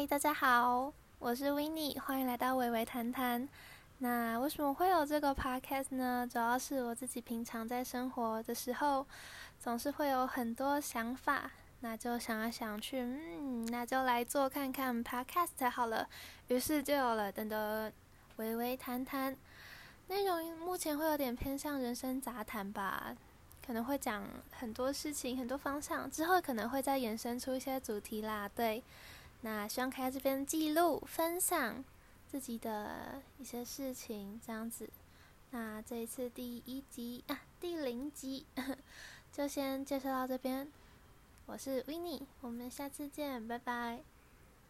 [0.00, 3.46] 嗨，大家好，我是 w i n n i e 欢迎来到微微谈谈。
[3.98, 6.26] 那为什么会有这个 podcast 呢？
[6.26, 9.06] 主要是我自己平常在生活的时候，
[9.58, 11.50] 总是会有很多想法，
[11.80, 16.08] 那就想来想去，嗯，那就来做看看 podcast 好了。
[16.48, 17.92] 于是就有了等等
[18.36, 19.36] 微微谈谈。
[20.08, 23.14] 内容目前会有点偏向人生杂谈吧，
[23.66, 28.48] 可能会讲很多事情、很多方向，之后可能会再延伸出一些主题啦。
[28.48, 28.82] 对。
[29.42, 31.84] 那希望可以在这边记录、分享
[32.28, 34.88] 自己的一些事情，这样子。
[35.50, 38.46] 那这一次第一集啊，第零集
[39.32, 40.70] 就先介绍到这边。
[41.46, 44.02] 我是 w i n n i e 我们下次见，拜拜。